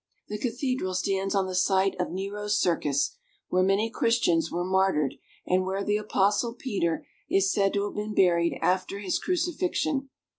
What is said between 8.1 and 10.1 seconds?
buried after his crucifixion.